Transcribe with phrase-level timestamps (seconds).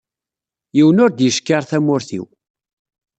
[0.75, 2.25] Yiwen ur d-yeckiṛ tamurt-iw.